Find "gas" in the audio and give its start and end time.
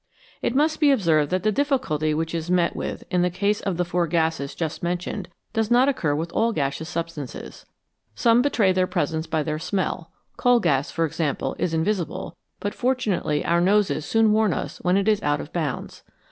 10.59-10.89